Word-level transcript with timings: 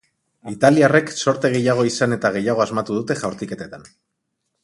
Italiarrek 0.51 1.11
zorte 1.25 1.51
gehiago 1.57 1.85
izan 1.89 2.17
eta 2.17 2.33
gehiago 2.37 2.65
asmatu 2.65 2.99
dute 3.01 3.19
jaurtiketetan. 3.23 3.87